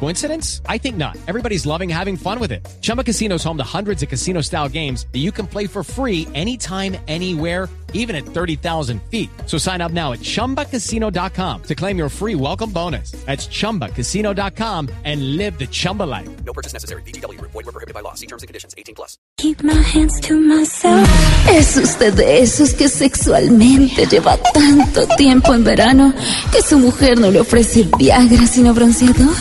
[0.00, 0.60] Coincidence?
[0.68, 1.16] I think not.
[1.26, 2.66] Everybody's loving having fun with it.
[2.80, 5.82] Chumba Casino is home to hundreds of casino style games that you can play for
[5.82, 9.30] free anytime, anywhere even at 30,000 feet.
[9.46, 13.12] So sign up now at ChumbaCasino.com to claim your free welcome bonus.
[13.24, 16.28] That's ChumbaCasino.com and live the Chumba life.
[16.44, 17.02] No purchase necessary.
[17.02, 17.40] BGW.
[17.40, 18.14] Void were prohibited by law.
[18.14, 18.74] See terms and conditions.
[18.76, 19.16] 18 plus.
[19.38, 21.08] Keep my hands to myself.
[21.48, 26.12] Es usted de esos que sexualmente lleva tanto tiempo en verano
[26.52, 29.34] que su mujer no le ofrece Viagra sino bronceador.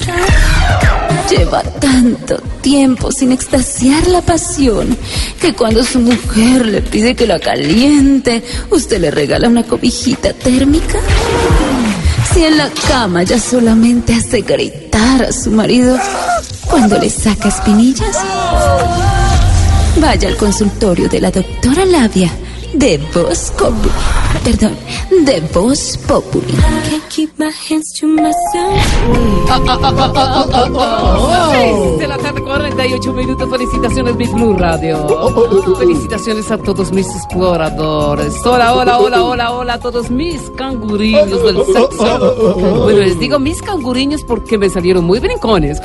[1.36, 4.96] Lleva tanto tiempo sin extasiar la pasión
[5.42, 11.00] que cuando su mujer le pide que la caliente, usted le regala una cobijita térmica.
[12.32, 15.98] Si en la cama ya solamente hace gritar a su marido
[16.70, 18.16] cuando le saca espinillas.
[20.00, 22.32] Vaya al consultorio de la doctora Labia
[22.74, 23.90] de Voz Populi.
[24.44, 24.76] Perdón,
[25.26, 26.54] de Voz Populi.
[26.54, 28.34] Can't keep my hands to myself.
[31.52, 33.50] Seis de la tarde, 48 minutos.
[33.50, 35.08] Felicitaciones, Big Blue Radio.
[35.78, 38.34] Felicitaciones a todos mis exploradores.
[38.46, 42.84] Hola, hola, hola, hola, hola a todos mis canguriños del sexo.
[42.84, 45.80] Bueno, les digo mis canguriños porque me salieron muy brincones.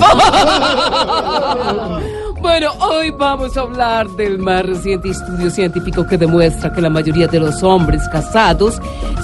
[2.48, 7.28] Bueno, hoy vamos a hablar del más reciente estudio científico que demuestra que la mayoría
[7.28, 8.80] de los hombres casados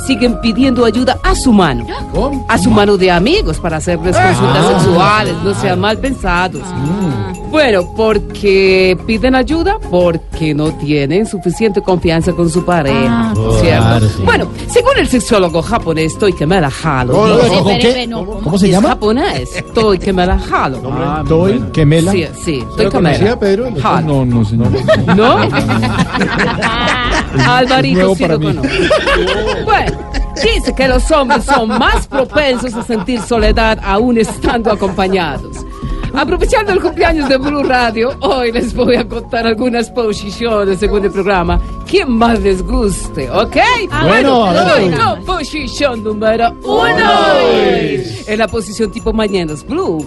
[0.06, 1.86] siguen pidiendo ayuda a su mano.
[2.48, 6.62] A su mano de amigos para hacerles consultas sexuales, no sean mal pensados.
[7.55, 13.61] Bueno, porque piden ayuda porque no tienen suficiente confianza con su pareja, ¿cierto?
[13.62, 14.22] Claro, sí.
[14.24, 18.08] Bueno, según el sexólogo japonés Toikemela Halo, ¿Cómo, dice- cómo, qué?
[18.42, 18.88] ¿Cómo se es llama?
[18.88, 20.78] japonés, Toikemela Halo.
[21.28, 22.11] Toy, Quemela.
[22.11, 23.38] Sí, sí, ¿Lo Toikemela.
[23.38, 23.68] Pedro?
[23.84, 24.06] Halo.
[24.06, 24.68] No, no, señor.
[25.16, 25.39] ¿No?
[27.46, 28.68] Alvarito sí lo conoce.
[29.64, 29.92] Bueno,
[30.42, 35.64] dice que los hombres son más propensos a sentir soledad aún estando acompañados.
[36.17, 41.11] Aprovechando el cumpleaños de Blue Radio, hoy les voy a contar algunas posiciones según el
[41.11, 43.57] programa que más les guste, ¿ok?
[44.07, 44.97] Bueno, voy adelante.
[44.97, 47.11] con posición número uno.
[48.27, 50.07] En la posición tipo Mañanas Blue.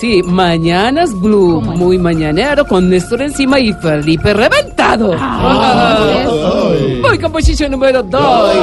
[0.00, 5.14] Sí, Mañanas Blue, muy mañanero, con Néstor encima y Felipe reventado.
[7.02, 8.54] Voy con posición número 2,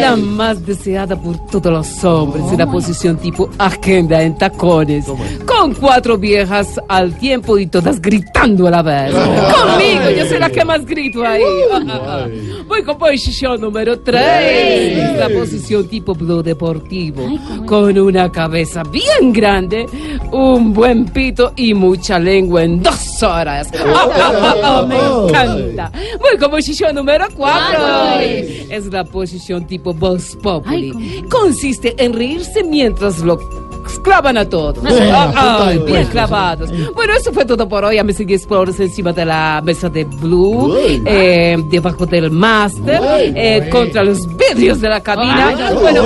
[0.00, 5.04] la más deseada por todos los hombres, en la posición tipo agenda en tacones,
[5.44, 9.12] con cuatro viejas al tiempo y todas gritando a la vez.
[9.12, 11.42] Conmigo, yo soy la que más grito ahí.
[12.66, 17.22] Voy con posición número 3, la posición tipo blue deportivo,
[17.66, 19.84] con una cabeza bien grande,
[20.32, 23.68] un buen pito y mucha lengua en dos horas.
[23.74, 25.92] Ah, ah, ah, ah, me encanta.
[26.20, 28.20] Voy con posición número 4.
[28.70, 31.24] Es la posición tipo Voz Populi.
[31.28, 33.38] Consiste en reírse mientras lo
[34.02, 34.78] clavan a todos.
[35.12, 36.70] Ah, ay, bien clavados.
[36.94, 37.96] Bueno, eso fue todo por hoy.
[37.96, 40.76] Ya me seguí Explorers encima de la mesa de Blue,
[41.06, 43.00] eh, debajo del máster,
[43.34, 45.54] eh, contra los vidrios de la cabina.
[45.80, 46.04] Bueno,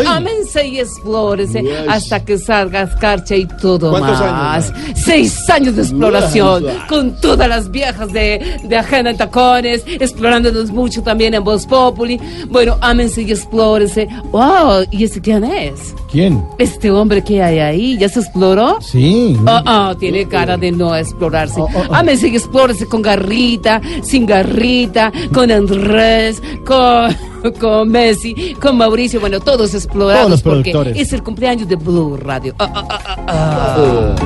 [0.55, 4.71] ámense y explórense hasta que salga escarcha y todo ¿Cuántos más.
[4.71, 10.71] años Seis años de exploración con todas las viejas de, de Agenda en Tacones, explorándonos
[10.71, 12.19] mucho también en Voz Populi.
[12.49, 14.09] Bueno, ámense y explórense.
[14.31, 15.95] Wow, ¿y ese quién es?
[16.11, 16.45] ¿Quién?
[16.59, 18.79] Este hombre que hay ahí, ¿ya se exploró?
[18.81, 19.37] Sí.
[19.47, 21.61] Ah, ah, tiene cara de no explorarse.
[21.61, 21.95] Oh, oh, oh.
[21.95, 27.15] Ámense y explórese con garrita, sin garrita, con Andrés, con,
[27.61, 29.21] con Messi, con Mauricio.
[29.21, 31.01] Bueno, todos explorados Todos los porque productores.
[31.01, 32.55] es el cumpleaños de Blue Radio.
[32.59, 34.17] Ah, ah, ah, ah,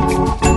[0.42, 0.47] ah.